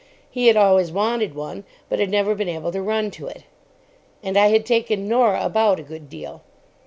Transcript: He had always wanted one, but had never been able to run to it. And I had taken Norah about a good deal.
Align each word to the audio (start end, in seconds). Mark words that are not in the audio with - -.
He 0.31 0.47
had 0.47 0.57
always 0.57 0.91
wanted 0.91 1.35
one, 1.35 1.63
but 1.87 1.99
had 1.99 2.09
never 2.09 2.33
been 2.33 2.49
able 2.49 2.71
to 2.71 2.81
run 2.81 3.11
to 3.11 3.27
it. 3.27 3.43
And 4.23 4.35
I 4.35 4.47
had 4.47 4.65
taken 4.65 5.07
Norah 5.07 5.45
about 5.45 5.79
a 5.79 5.83
good 5.83 6.09
deal. 6.09 6.41